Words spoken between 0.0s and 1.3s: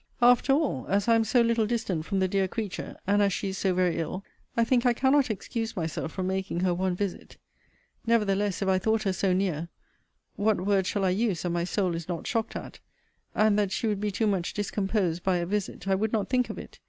After all, as I am